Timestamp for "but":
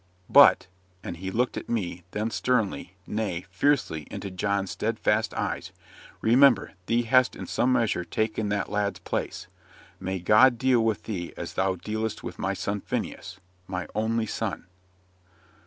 0.31-0.65